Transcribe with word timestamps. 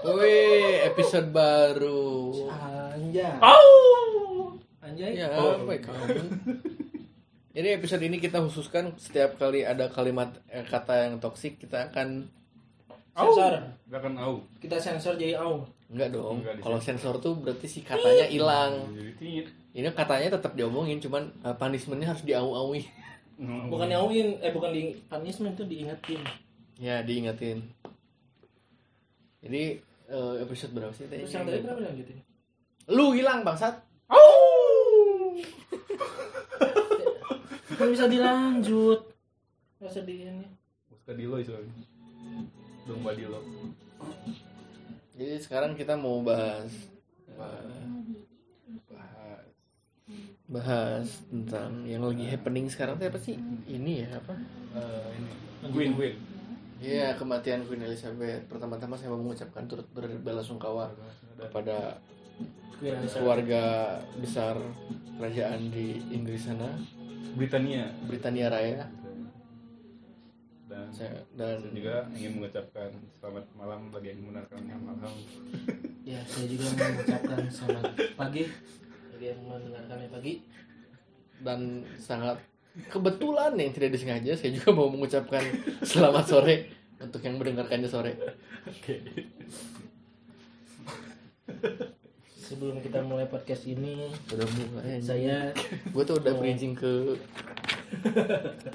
Wih, 0.00 0.80
episode 0.86 1.28
baru. 1.28 2.32
Anjay. 2.48 3.36
Au. 3.36 3.68
Anjay. 4.80 5.12
Ya, 5.12 5.28
Oh. 5.36 5.60
baik 5.68 5.84
kamu. 5.86 6.16
Jadi 7.50 7.68
episode 7.76 8.00
ini 8.00 8.16
kita 8.16 8.40
khususkan 8.40 8.96
setiap 8.96 9.36
kali 9.36 9.60
ada 9.60 9.92
kalimat 9.92 10.32
eh, 10.48 10.64
kata 10.64 11.10
yang 11.10 11.14
toksik 11.20 11.60
kita 11.60 11.92
akan. 11.92 12.32
Sensor. 13.12 13.76
Gak 13.92 14.00
akan 14.00 14.14
au. 14.16 14.34
Kita 14.56 14.80
sensor 14.80 15.20
jadi 15.20 15.36
au. 15.36 15.68
enggak 15.90 16.14
dong. 16.14 16.40
Enggak 16.40 16.62
Kalau 16.62 16.78
sensor 16.80 17.18
tuh 17.18 17.34
berarti 17.36 17.66
si 17.66 17.82
katanya 17.82 18.24
hilang. 18.24 18.88
Ini 19.70 19.86
katanya 19.92 20.38
tetap 20.38 20.56
diomongin, 20.56 20.96
cuman 20.96 21.28
eh, 21.44 21.52
punishmentnya 21.52 22.16
harus 22.16 22.24
diau-aui. 22.24 22.88
Bukan 23.40 23.88
nyauin, 23.88 24.36
eh 24.40 24.52
bukan 24.52 24.70
di 24.72 24.96
punishment 25.08 25.56
tuh 25.56 25.68
diingetin. 25.68 26.20
Ya, 26.80 27.04
diingetin. 27.04 27.68
Jadi 29.40 29.80
eh, 30.10 30.34
episode 30.42 30.74
berapa 30.74 30.92
sih 30.92 31.06
tadi? 31.06 31.22
Terus 31.24 31.34
yang 31.38 31.46
tadi 31.46 31.62
berapa 31.62 31.80
lanjutin? 31.80 32.18
Lu 32.90 33.14
hilang 33.14 33.46
bangsat. 33.46 33.90
Kan 37.80 37.88
bisa 37.96 38.04
dilanjut. 38.04 39.00
Gak 39.80 40.04
ini. 40.04 40.44
Suka 40.92 41.16
di 41.16 41.24
lo 41.24 41.40
soalnya. 41.40 41.72
Domba 42.84 43.16
di 43.16 43.24
lo. 43.24 43.40
Jadi 45.16 45.40
sekarang 45.40 45.72
kita 45.72 45.96
mau 45.96 46.20
bahas 46.20 46.68
Bahas. 47.40 47.64
Bahas. 48.84 49.44
bahas 50.44 51.08
tentang 51.32 51.88
yang 51.88 52.04
lagi 52.04 52.28
happening 52.28 52.68
sekarang 52.68 53.00
tuh 53.00 53.08
apa 53.08 53.16
sih? 53.16 53.40
Ini 53.64 54.04
ya 54.04 54.08
apa? 54.20 54.36
Eh, 54.76 55.08
ini. 55.16 55.32
Queen 55.72 55.92
Queen. 55.96 56.14
Iya 56.80 57.12
kematian 57.12 57.68
Queen 57.68 57.84
Elizabeth. 57.84 58.48
Pertama-tama 58.48 58.96
saya 58.96 59.12
mau 59.12 59.20
mengucapkan 59.20 59.68
turut 59.68 59.84
berbelasungkawa 59.92 60.88
kepada 61.36 62.00
Queen 62.80 62.96
Elizabeth. 62.96 63.20
keluarga 63.20 63.62
besar 64.16 64.56
kerajaan 65.20 65.68
di 65.68 66.00
Inggris 66.08 66.48
sana, 66.48 66.72
Britania. 67.36 67.92
Britania 68.08 68.48
Raya. 68.48 68.88
Dan 70.70 70.88
Saya 70.88 71.20
dan 71.36 71.60
saya 71.60 71.74
juga 71.76 71.96
ingin 72.16 72.40
mengucapkan 72.40 72.88
selamat 73.20 73.44
malam 73.52 73.92
bagi 73.92 74.16
yang 74.16 74.20
mendengarkannya 74.24 74.76
malam. 74.80 75.14
Ya, 76.00 76.16
saya 76.26 76.48
juga 76.48 76.64
mengucapkan 76.74 77.38
selamat 77.52 77.92
pagi 78.16 78.48
bagi 79.14 79.26
yang 79.30 79.40
mendengarkannya 79.46 80.08
pagi. 80.10 80.34
dan 81.44 81.84
sangat 82.00 82.40
kebetulan 82.86 83.52
yang 83.54 83.70
tidak 83.70 83.90
disengaja 83.92 84.32
saya 84.34 84.50
juga 84.52 84.70
mau 84.70 84.86
mengucapkan 84.86 85.42
selamat 85.90 86.24
sore 86.24 86.56
untuk 87.00 87.20
yang 87.20 87.36
mendengarkannya 87.36 87.88
sore. 87.88 88.12
Sebelum 92.40 92.78
kita 92.78 92.98
mulai 93.00 93.24
podcast 93.24 93.62
ini, 93.64 94.10
Udah 94.28 94.46
mulai. 94.48 94.98
saya 94.98 95.54
gue 95.86 96.02
tuh 96.04 96.18
udah 96.18 96.34
bridging 96.34 96.74
ke 96.74 97.14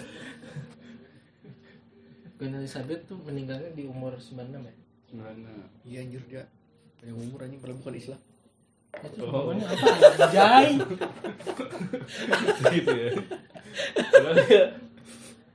Queen 2.35 2.51
Elizabeth 2.53 3.03
tuh 3.05 3.15
meninggalnya 3.21 3.71
di 3.71 3.83
umur 3.85 4.15
96 4.15 4.59
ya. 4.59 4.73
Sebenarnya. 5.05 5.51
iya 5.83 5.99
anjir 6.01 6.23
dia 6.25 6.43
yang 6.99 7.15
umur 7.15 7.43
anjing 7.43 7.59
padahal 7.59 7.79
bukan 7.79 7.95
Islam. 7.95 8.19
Itu 8.95 9.23
Oh. 9.23 9.51
apa? 9.51 9.55
Anjay. 9.55 10.67
gitu 12.75 12.91
ya. 12.91 13.11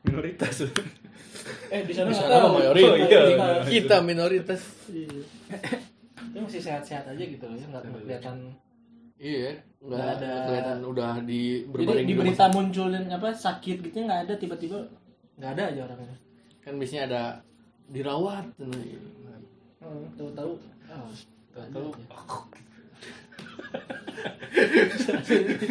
Minoritas. 0.01 0.57
Eh 1.71 1.81
di 1.85 1.93
sana 1.93 2.09
Di 2.09 2.17
sana 2.17 2.37
tahu. 2.41 2.49
mayoritas. 2.59 2.91
Oh, 2.91 2.97
iya. 2.99 3.21
Kita 3.65 3.97
minoritas. 4.01 4.61
Iya. 4.89 5.21
Dia 6.31 6.41
masih 6.41 6.61
sehat-sehat 6.61 7.05
aja 7.07 7.23
gitu 7.23 7.43
loh 7.43 7.55
ya, 7.55 7.67
nggak 7.67 7.83
kelihatan. 8.01 8.37
Iya, 9.21 9.53
nggak 9.79 10.09
ada 10.17 10.33
kelihatan 10.47 10.79
udah 10.83 11.13
di 11.21 11.61
Jadi 11.61 11.69
berbaring 11.69 12.07
di 12.07 12.15
rumah 12.15 12.25
berita 12.25 12.47
munculin 12.49 13.05
apa 13.07 13.29
sakit 13.35 13.77
gitu 13.83 13.97
nggak 14.01 14.21
ada 14.25 14.35
tiba-tiba 14.35 14.79
nggak 15.37 15.51
ada 15.55 15.63
aja 15.69 15.81
orangnya. 15.85 16.17
kan 16.61 16.73
biasanya 16.77 17.03
ada 17.11 17.23
dirawat. 17.89 18.47
Hmm, 18.57 20.05
tahu-tahu. 20.15 20.53
Oh, 20.89 21.11
Tahu-tahu. 21.51 21.89
aja. 21.91 22.07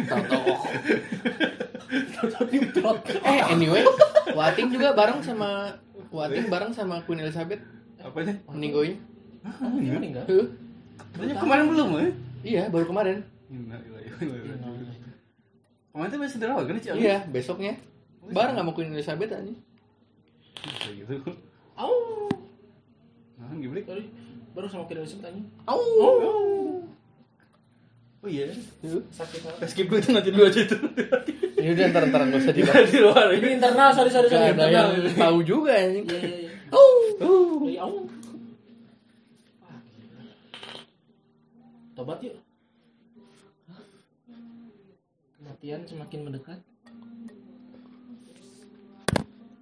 Tahu-tahu. 0.10 0.52
Eh 3.04 3.40
anyway, 3.52 3.82
Wating 4.34 4.68
juga 4.74 4.94
bareng 4.94 5.20
sama 5.22 5.78
Wating 6.10 6.50
bareng 6.50 6.72
sama 6.74 7.02
Queen 7.06 7.22
Elizabeth 7.22 7.62
Apanya? 8.00 8.34
meninggoy. 8.50 8.96
Oh, 9.44 9.76
dia 9.80 9.96
meninggal. 9.96 10.24
Huh? 10.28 10.46
Katanya 11.16 11.36
kemarin 11.40 11.64
belum 11.68 11.88
ya? 11.96 12.08
Iya, 12.40 12.62
baru 12.72 12.84
kemarin. 12.88 13.24
Kemarin 15.90 16.08
tuh 16.12 16.18
masih 16.20 16.38
dirawat 16.40 16.64
kan 16.64 16.76
Ciamis? 16.80 17.02
Iya, 17.04 17.16
besoknya. 17.28 17.76
Bareng 18.30 18.56
sama 18.56 18.72
Queen 18.72 18.92
Elizabeth 18.92 19.32
aja. 19.32 19.52
Gitu. 20.92 21.14
Au. 21.76 21.92
Nah, 23.40 23.52
gimana? 23.56 23.80
Sorry. 23.84 24.04
Baru 24.52 24.66
sama 24.68 24.84
Queen 24.88 25.00
Elizabeth 25.04 25.24
tanya. 25.28 25.42
Au. 25.68 25.80
Oh 28.20 28.28
iya. 28.28 28.52
Sakit 28.84 29.40
apa? 29.48 29.64
Skip 29.64 29.88
dulu 29.88 29.96
itu 29.96 30.12
nanti 30.12 30.28
dulu 30.28 30.44
aja 30.44 30.60
itu. 30.60 30.76
Ini 31.60 31.76
udah 31.76 31.86
ntar 31.92 32.02
ntar 32.08 32.20
nggak 32.24 32.40
usah 32.40 32.54
dibahas. 32.56 32.88
Di 32.88 32.98
luar 33.04 33.28
Ini 33.36 33.48
internal, 33.60 33.92
sorry 33.92 34.08
sorry 34.08 34.28
sorry. 34.32 34.56
Gak 34.56 34.64
ada 34.64 34.72
yang 34.72 35.12
tahu 35.12 35.38
juga 35.44 35.76
anjing. 35.76 36.08
Iya 36.08 36.18
iya 36.24 36.36
iya. 36.48 36.50
Dari 37.60 37.76
au. 37.76 37.92
Wah, 39.60 39.76
gila. 39.84 40.24
Tobat 41.92 42.18
yuk. 42.24 42.36
Kematian 45.36 45.80
semakin 45.84 46.20
mendekat. 46.24 46.58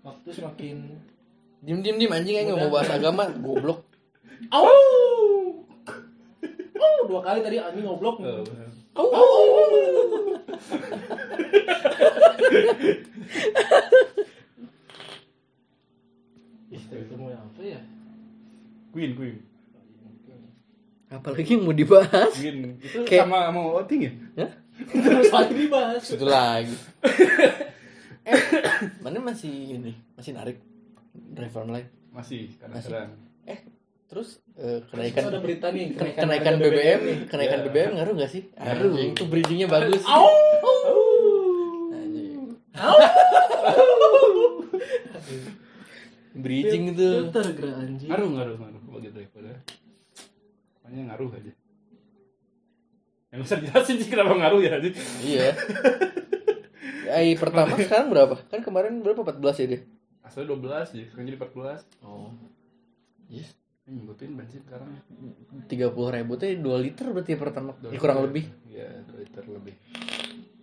Waktu 0.06 0.28
semakin 0.30 0.76
Dim 1.58 1.82
dim 1.82 1.98
dim 1.98 2.14
anjing 2.14 2.38
aja 2.38 2.54
nggak 2.54 2.70
mau 2.70 2.70
bahas 2.70 2.86
agama, 2.94 3.26
goblok. 3.42 3.82
Au! 4.54 4.62
Oh, 6.78 6.98
dua 7.10 7.20
kali 7.26 7.42
tadi 7.42 7.58
anjing 7.58 7.82
ngoblok. 7.82 8.22
Oh, 8.94 9.10
Au. 9.10 9.42
Itu 16.68 17.14
mau 17.16 17.30
apa 17.30 17.60
ya? 17.62 17.80
Queen, 18.90 19.12
Queen. 19.14 19.36
Apalagi 21.08 21.56
yang 21.56 21.64
mau 21.64 21.72
dibahas? 21.72 22.32
Queen. 22.34 22.76
Itu 22.78 23.04
Kayak- 23.04 23.24
sama 23.24 23.48
sama 23.48 23.60
outing 23.74 24.00
ya? 24.02 24.12
Hah? 24.38 24.50
Terus 24.78 25.30
lagi 25.32 25.54
dibahas. 25.56 26.02
Itu 26.06 26.24
lagi. 26.24 26.76
eh, 28.24 28.40
mana 29.00 29.18
masih 29.18 29.50
ini, 29.74 29.92
masih 30.14 30.32
narik 30.32 30.60
driver 31.14 31.64
online. 31.64 31.88
Masih, 32.12 32.52
Masih. 32.52 32.60
kadang-kadang. 32.60 33.10
Eh, 33.44 33.58
terus 34.06 34.28
eh, 34.54 34.84
Kenaikan 34.84 34.92
kenaikan 34.92 35.24
ada 35.26 35.38
berita 35.40 35.66
nih, 35.70 35.86
Ken- 35.94 36.14
kenaikan 36.14 36.54
BBM, 36.58 37.00
nih. 37.00 37.18
kenaikan 37.26 37.58
Ya. 37.58 37.64
BBM 37.66 37.90
ngaruh 37.96 38.14
gak 38.14 38.30
sih? 38.30 38.42
Ngaruh. 38.52 38.92
Itu 39.08 39.22
bridgingnya 39.24 39.66
bagus. 39.66 40.04
Au! 40.04 40.28
Bridging 46.38 46.94
itu. 46.94 47.08
Filter 47.28 47.46
gerak 47.54 47.76
anjing. 47.82 48.08
Ngaruh, 48.10 48.28
ngaruh, 48.34 48.56
ngaruh 48.56 48.82
bagi 48.94 49.08
daripada. 49.10 49.50
Pokoknya 50.78 51.02
ngaruh 51.12 51.30
aja. 51.34 51.52
Yang 53.28 53.40
bisa 53.44 53.54
jelasin 53.60 53.96
sih 54.00 54.08
kenapa 54.08 54.32
ngaruh 54.38 54.60
ya 54.62 54.78
anjing. 54.78 54.94
Iya. 55.26 55.48
AI 57.08 57.34
pertama 57.40 57.72
sekarang 57.80 58.12
berapa? 58.12 58.36
Kan 58.52 58.60
kemarin 58.60 59.00
berapa? 59.00 59.24
14 59.24 59.64
ya 59.64 59.66
dia? 59.76 59.80
Asalnya 60.20 60.52
12 60.60 60.92
ya, 60.92 61.04
sekarang 61.08 61.24
jadi 61.24 61.38
14. 61.40 62.04
Oh. 62.04 62.36
Yes. 63.32 63.56
Ini 63.88 64.04
ngikutin 64.04 64.30
bensin 64.36 64.60
sekarang. 64.68 64.92
30 65.64 65.72
ribu 65.88 66.32
tuh 66.36 66.44
2 66.44 66.84
liter 66.84 67.06
berarti 67.08 67.32
ya 67.32 67.38
pertama. 67.40 67.72
Dua 67.80 67.88
Ya, 67.88 67.98
kurang 68.00 68.20
lebih. 68.28 68.44
Iya, 68.68 69.00
2 69.08 69.24
liter 69.24 69.44
lebih. 69.48 69.74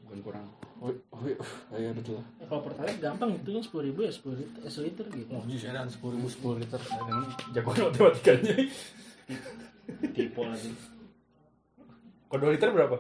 Bukan 0.06 0.20
kurang. 0.22 0.46
Oh, 0.78 0.92
oh, 1.10 1.22
iya. 1.24 1.38
Oh, 1.72 1.78
iya 1.78 1.92
betul. 1.92 2.20
Ya, 2.38 2.46
kalau 2.46 2.62
pertalite 2.62 3.00
gampang 3.00 3.30
hitungnya 3.34 3.64
sepuluh 3.64 3.84
ribu 3.86 4.00
ya 4.04 4.12
sepuluh 4.12 4.38
liter, 4.38 4.60
eh, 4.62 4.70
seliter 4.70 5.06
gitu. 5.10 5.32
Oh, 5.34 5.44
jus 5.46 5.64
edan 5.64 5.88
10 5.88 5.98
ribu 6.14 6.28
10 6.28 6.62
liter. 6.62 6.80
Yang 7.10 7.22
jagoan 7.52 7.76
matematikanya. 7.90 8.54
Tipe 10.12 10.42
lagi. 10.42 10.72
Kalau 12.26 12.42
2 12.44 12.54
liter 12.54 12.70
berapa? 12.70 12.98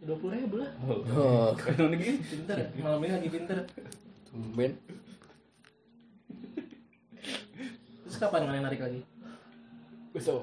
Dua 0.00 0.16
puluh 0.16 0.32
ribu 0.32 0.56
lah. 0.56 0.70
Oh, 1.12 1.52
Kalau 1.52 1.92
negeri 1.92 2.16
Pinter. 2.18 2.56
Malam 2.74 3.04
ini 3.04 3.12
lagi 3.12 3.28
pinter. 3.28 3.58
tumben. 4.24 4.72
Terus 8.00 8.16
kapan 8.16 8.48
kalian 8.48 8.64
narik 8.64 8.80
lagi? 8.80 9.00
besok. 10.10 10.42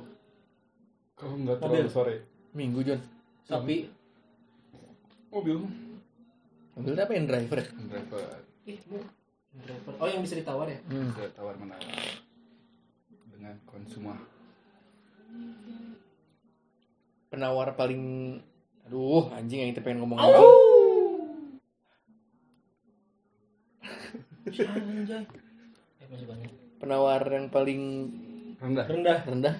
Kalau 1.17 1.35
nggak 1.35 1.57
Mobil. 1.57 1.73
terlalu 1.73 1.89
sore. 1.89 2.15
Minggu 2.53 2.79
John. 2.85 3.01
Tapi 3.43 3.89
Mobil. 5.31 5.57
Mobilnya 6.77 7.03
apa 7.03 7.13
yang 7.17 7.25
driver? 7.27 7.59
Driver. 7.63 8.23
ih 8.67 8.79
bu 8.87 8.99
driver. 9.57 9.93
Oh 9.99 10.07
yang 10.07 10.21
bisa 10.23 10.35
ditawar 10.35 10.67
ya? 10.67 10.79
Hmm. 10.87 11.11
Bisa 11.11 11.31
tawar 11.35 11.55
menawar 11.55 11.87
dengan 13.31 13.55
konsuma. 13.65 14.15
penawar 17.27 17.75
paling 17.75 18.39
aduh 18.87 19.27
anjing 19.35 19.59
yang 19.67 19.69
kita 19.75 19.83
pengen 19.83 19.99
ngomong 19.99 20.15
Anjay. 20.15 20.47
Eh, 26.07 26.07
penawar 26.79 27.19
yang 27.27 27.51
paling 27.51 27.81
rendah 28.63 28.85
Rendah. 28.87 29.19
rendah 29.27 29.55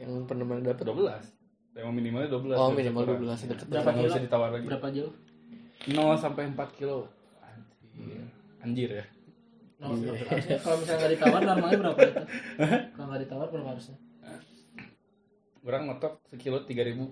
yang 0.00 0.24
pernah 0.24 0.56
dapat 0.64 0.88
12 0.88 1.41
yang 1.72 1.92
minimalnya 1.96 2.28
12 2.28 2.52
oh 2.52 2.68
bisa 2.72 2.78
minimal 2.84 3.02
kurang. 3.08 3.20
12 3.24 3.48
deket 3.48 3.66
Berapa 3.72 3.90
kilo? 3.96 4.08
bisa 4.08 4.20
ditawar 4.20 4.48
lagi 4.52 4.66
Berapa 4.68 4.88
jauh? 4.92 5.12
0 5.82 6.14
sampai 6.20 6.42
4 6.52 6.78
kilo. 6.78 6.98
Anjir. 7.42 8.22
Anjir 8.62 8.90
ya? 9.02 9.04
No, 9.82 9.98
harusnya 9.98 10.58
kalau 10.62 10.76
misalnya 10.78 10.98
nggak 11.02 11.12
ditawar 11.18 11.40
normalnya 11.42 11.78
berapa 11.82 11.98
itu? 12.06 12.22
kalau 12.94 13.06
nggak 13.10 13.22
ditawar 13.26 13.46
berapa 13.50 13.68
harusnya? 13.74 13.96
orang 15.62 15.82
motok 15.90 16.22
sekilo 16.26 16.62
3000 16.66 17.02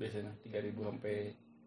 biasanya 0.00 0.32
3000 0.48 0.76
sampai 0.80 1.14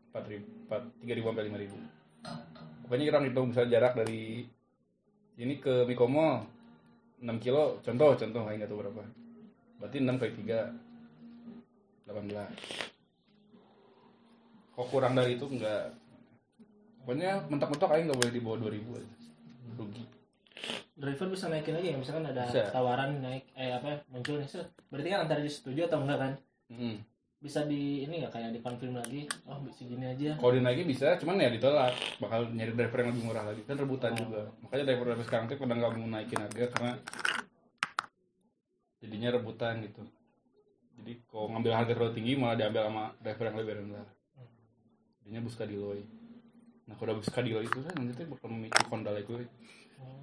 4000 0.09 0.69
4 0.69 1.05
3000 1.05 1.21
sampai 1.21 1.43
5000 1.53 2.81
pokoknya 2.81 3.05
orang 3.13 3.23
hitung 3.29 3.45
misalnya 3.53 3.71
jarak 3.77 3.93
dari 3.93 4.41
ini 5.37 5.57
ke 5.57 5.85
Mikomo 5.89 6.45
6 7.23 7.39
kilo. 7.39 7.79
Contoh 7.79 8.13
contoh 8.19 8.41
nggak 8.43 8.67
tahu 8.67 8.83
berapa. 8.83 9.01
Berarti 9.79 9.97
6 10.03 10.19
kali 10.19 10.31
3 10.43 10.92
18 12.07 12.27
kok 14.73 14.87
kurang 14.89 15.13
dari 15.13 15.37
itu 15.37 15.45
enggak 15.45 15.93
pokoknya 17.03 17.45
mentok-mentok 17.51 17.93
aja 17.93 18.01
nggak 18.09 18.19
boleh 18.19 18.33
di 18.33 18.41
bawah 18.41 18.57
2000 18.65 18.99
aja 18.99 19.13
rugi 19.77 20.05
Driver 20.93 21.27
bisa 21.33 21.49
naikin 21.49 21.73
lagi 21.73 21.89
ya 21.89 21.97
misalkan 21.97 22.29
ada 22.29 22.45
Bisa. 22.45 22.69
tawaran 22.69 23.17
naik 23.17 23.49
eh 23.57 23.73
apa 23.73 24.05
muncul 24.13 24.37
nih 24.37 24.45
set. 24.45 24.69
Berarti 24.93 25.09
kan 25.09 25.25
antara 25.25 25.41
disetujui 25.41 25.81
atau 25.81 26.05
enggak 26.05 26.21
kan? 26.21 26.33
Mm. 26.69 27.01
Bisa 27.41 27.65
di 27.65 28.05
ini 28.05 28.21
nggak 28.21 28.29
kayak 28.29 28.53
dikonfirm 28.53 29.01
lagi? 29.01 29.25
Oh 29.49 29.57
segini 29.73 30.05
aja. 30.05 30.37
kalau 30.37 30.53
dinaikin 30.53 30.85
bisa 30.85 31.17
cuman 31.17 31.41
ya 31.41 31.49
ditolak 31.49 31.97
bakal 32.21 32.45
nyari 32.53 32.77
driver 32.77 32.97
yang 33.01 33.09
lebih 33.09 33.25
murah 33.25 33.43
lagi 33.49 33.61
kan 33.65 33.75
rebutan 33.75 34.13
juga 34.13 34.53
makanya 34.61 34.83
driver 34.93 35.05
driver 35.11 35.25
sekarang 35.25 35.45
tuh 35.49 35.57
pada 35.57 35.73
nggak 35.81 35.91
mau 35.97 36.07
naikin 36.13 36.39
harga 36.39 36.65
karena 36.77 36.91
jadinya 39.01 39.29
rebutan 39.33 39.73
gitu 39.81 40.01
jadi 40.97 41.13
kalau 41.25 41.45
ngambil 41.49 41.71
harga 41.73 41.93
terlalu 41.93 42.13
tinggi 42.13 42.33
malah 42.33 42.55
diambil 42.55 42.81
sama 42.85 43.03
driver 43.17 43.45
yang 43.45 43.57
lebih 43.57 43.73
rendah 43.79 44.05
jadinya 45.19 45.41
buska 45.41 45.63
di 45.63 45.75
loy 45.75 46.01
nah 46.83 46.93
kalau 46.93 47.07
udah 47.09 47.17
buska 47.19 47.39
di 47.39 47.51
loy 47.51 47.63
itu 47.63 47.79
kan 47.79 47.93
nanti 47.95 48.11
tuh 48.13 48.27
bakal 48.29 48.47
memicu 48.49 48.81
kondal 48.85 49.15
itu 49.15 49.33
Oh, 49.95 50.19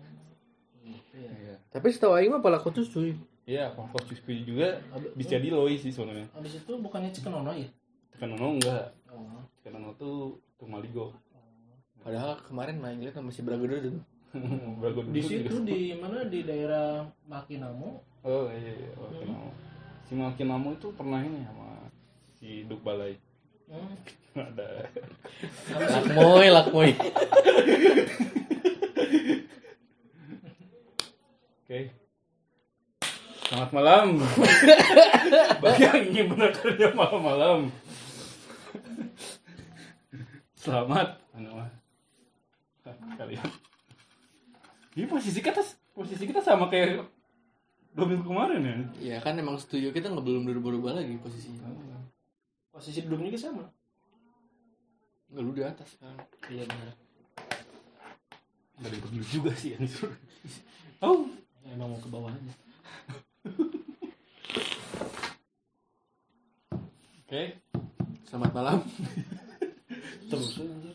gitu 0.82 1.16
ya. 1.16 1.30
iya 1.32 1.54
tapi 1.68 1.88
setahu 1.88 2.12
Aing 2.14 2.30
mah 2.30 2.40
pala 2.40 2.58
kutus 2.58 2.88
cuy 2.88 3.16
iya 3.44 3.70
kalau 3.70 3.88
cuy 3.88 4.38
juga 4.40 4.80
bisa 5.14 5.36
di 5.36 5.48
loy 5.48 5.74
sih 5.74 5.88
sebenarnya 5.88 6.28
Habis 6.30 6.58
itu 6.58 6.72
bukannya 6.74 7.10
Cikenono 7.10 7.52
ya? 7.52 7.68
tekan 8.10 8.30
nono 8.30 8.54
enggak 8.54 8.92
Oh. 9.10 9.42
tekan 9.58 9.74
nono 9.74 9.90
tuh 9.94 10.16
tuh 10.54 10.66
maligo 10.66 11.10
padahal 11.98 12.38
kemarin 12.40 12.76
main 12.76 12.96
lihat 12.96 13.16
masih 13.16 13.40
beragede 13.40 13.90
tuh 13.90 13.96
Berago 14.78 15.02
dulu 15.02 15.10
Di 15.10 15.20
juga. 15.20 15.32
situ 15.42 15.54
di 15.64 15.80
mana 15.92 16.22
di 16.22 16.40
daerah 16.42 17.02
Makinamo 17.24 18.06
Oh 18.20 18.46
iya, 18.46 18.72
iya. 18.76 18.92
Makinamo. 18.94 19.48
Si 20.10 20.18
Makinamo 20.18 20.74
itu 20.74 20.90
pernah 20.90 21.22
ini 21.22 21.46
sama 21.46 21.86
si 22.42 22.66
Duk 22.66 22.82
Balai. 22.82 23.14
Hmm. 23.70 23.94
Ada. 24.50 24.90
lakmoy 25.70 26.50
lakmoy 26.50 26.90
Oke. 31.62 31.94
Selamat 33.46 33.70
malam. 33.70 34.18
Bagi 35.62 35.82
yang 35.86 36.02
ingin 36.10 36.26
mendengarnya 36.34 36.90
malam-malam. 36.90 37.70
Selamat. 40.58 41.22
Anu 41.38 41.54
mah. 41.54 41.70
Kalian. 43.14 43.46
Ini 44.98 45.06
posisi 45.06 45.38
kita 45.38 45.62
posisi 45.94 46.26
kita 46.26 46.42
sama 46.42 46.66
kayak 46.66 47.06
dua 47.90 48.06
minggu 48.06 48.22
kemarin 48.24 48.60
ya. 48.62 48.76
ya 49.00 49.16
kan 49.18 49.34
emang 49.34 49.58
studio 49.58 49.90
kita 49.90 50.06
nggak 50.06 50.22
belum 50.22 50.46
berubah-ubah 50.46 50.92
lagi 50.96 51.18
posisinya 51.18 51.66
Posisi 52.70 53.02
duduknya 53.02 53.34
juga 53.34 53.42
sama. 53.42 53.64
nggak 55.28 55.42
lu 55.42 55.52
di 55.52 55.62
atas 55.62 55.90
kan 55.98 56.14
Iya 56.48 56.64
benar. 56.64 56.94
Gak 58.80 58.88
ada 58.88 58.96
dulu 59.04 59.20
juga 59.22 59.52
sih 59.52 59.74
yang 59.74 59.84
disuruh. 59.84 60.16
Oh, 61.00 61.24
Ya, 61.60 61.72
emang 61.72 61.92
mau 61.92 62.00
ke 62.00 62.08
bawah 62.08 62.28
aja. 62.28 62.52
oke. 67.20 67.42
selamat 68.24 68.50
malam 68.52 68.78
Terus 70.30 70.62
anjir. 70.62 70.94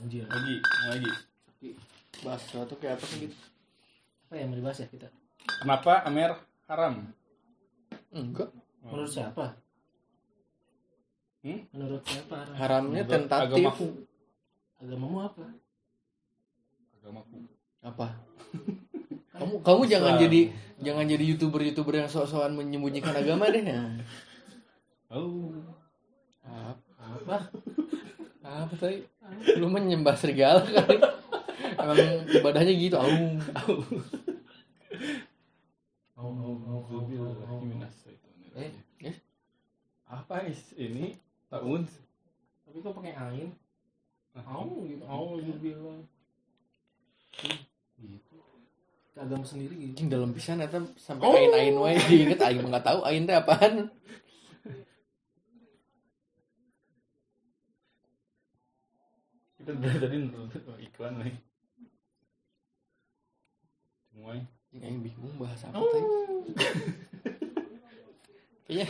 Anjir. 0.00 0.24
Lagi, 0.26 0.54
mau 0.58 0.88
lagi. 0.90 1.10
bahas 2.24 2.40
sesuatu 2.42 2.74
kayak 2.78 2.96
apa 2.96 3.04
sih 3.04 3.28
gitu 3.28 3.36
Apa 4.26 4.32
yang 4.34 4.48
mau 4.48 4.56
dibahas 4.56 4.80
ya 4.80 4.88
kita? 4.88 5.08
Kenapa 5.64 6.04
Amer 6.04 6.36
haram? 6.68 7.08
enggak 8.12 8.52
Menurut 8.84 9.08
siapa? 9.08 9.56
Hmm? 11.40 11.64
Menurut 11.72 12.04
siapa? 12.04 12.52
haramnya 12.52 13.00
Menurut 13.00 13.12
tentatif 13.16 13.64
agamaku. 13.64 13.88
Agamamu 14.76 15.18
apa? 15.24 15.44
Agamaku. 17.00 17.36
apa 17.84 18.08
kamu 19.40 19.54
kamu 19.60 19.82
jangan 19.88 20.12
Islam. 20.16 20.24
jadi 20.28 20.40
jangan 20.84 21.04
jadi 21.04 21.24
youtuber 21.32 21.60
youtuber 21.64 21.94
yang 21.96 22.08
sok-sokan 22.12 22.56
menyembunyikan 22.60 23.16
agama 23.16 23.48
deh 23.48 23.64
ya. 23.64 23.80
Oh. 25.08 25.48
apa 26.44 26.76
Apa? 27.00 27.36
apa 28.44 28.74
tadi 28.76 29.00
lu 29.56 29.72
menyembah 29.72 30.12
serigala 30.12 30.60
kali 30.60 31.00
emang 31.80 32.28
ibadahnya 32.36 32.72
gitu 32.76 33.00
au 33.00 33.08
Oh, 33.64 33.72
oh, 33.72 33.80
oh, 33.80 33.82
oh, 33.84 33.92
oh, 33.92 33.92
oh. 33.92 34.14
Eh, 38.54 38.70
eh 39.02 39.16
apa 40.06 40.46
is 40.46 40.72
ini 40.78 41.18
tahun? 41.50 41.84
Tapi 42.64 42.78
kok 42.80 42.94
pakai 42.94 43.14
ain? 43.18 43.50
Au 44.46 44.86
gitu. 44.86 45.02
Au 45.04 45.36
gitu 45.42 45.58
bilang. 45.58 46.00
Gitu. 47.98 48.36
Agama 49.14 49.44
sendiri 49.46 49.74
gitu. 49.74 49.94
Anjing 49.94 50.10
dalam 50.10 50.30
pisan 50.34 50.62
eta 50.62 50.82
sampai 50.98 51.28
ain 51.28 51.52
ain 51.54 51.76
wae 51.78 51.98
diinget 52.08 52.40
aing 52.42 52.66
mah 52.66 52.78
nggak 52.78 52.86
tahu 52.86 53.00
ain 53.06 53.26
teh 53.26 53.36
apaan 53.38 53.90
Kita 59.64 59.70
dari 59.80 59.96
tadi 59.96 60.16
nonton 60.20 60.76
iklan 60.76 61.24
nih. 61.24 61.34
Semua. 64.12 64.36
Aing 64.76 65.00
bingung 65.00 65.34
bahas 65.36 65.60
apa 65.62 65.78
teh 65.78 66.02
kayaknya 68.64 68.86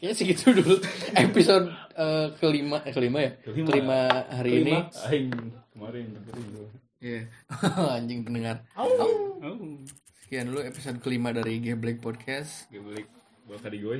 kayaknya 0.00 0.14
segitu 0.16 0.50
dulu 0.52 0.76
episode 1.14 1.68
eh, 1.94 2.26
kelima 2.38 2.80
eh, 2.82 2.90
kelima 2.90 3.18
ya 3.20 3.30
Kelima. 3.38 3.66
kelima 3.68 3.98
hari 4.26 4.50
ini 4.58 4.74
Aing 5.04 5.28
kemarin 5.70 6.04
dengerin 6.16 6.46
gua. 6.50 6.68
Iya. 6.98 7.20
anjing 7.96 8.20
pendengar 8.22 8.56
Oh. 8.74 9.78
sekian 10.22 10.48
dulu 10.48 10.62
episode 10.62 10.98
kelima 10.98 11.30
dari 11.30 11.58
G 11.58 11.74
Black 11.74 11.98
Podcast 11.98 12.66
balik 12.68 13.06
bawa 13.42 13.58
kadi 13.58 13.78
gue. 13.78 13.98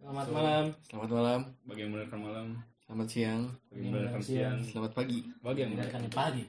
Selamat 0.00 0.26
malam. 0.32 0.64
selamat 0.86 1.10
malam 1.12 1.40
Bagi 1.66 1.80
yang 1.82 1.90
mendengarkan 1.92 2.20
malam, 2.24 2.46
selamat 2.80 3.08
siang 3.10 3.40
bagi 3.68 3.76
yang 3.76 3.92
mendengarkan 3.92 4.22
Siang. 4.22 4.56
siang, 4.56 4.58
selamat 4.64 4.92
pagi 4.96 5.18
bagi 5.38 5.60
yang 5.60 5.70
pagi. 6.08 6.44